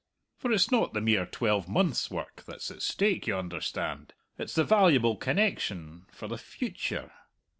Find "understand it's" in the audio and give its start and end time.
3.35-4.55